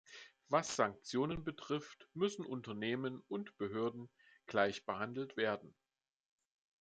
[0.49, 4.09] Was Sanktionen betrifft, müssen Unternehmen und Behörden
[4.47, 5.75] gleich behandelt werden.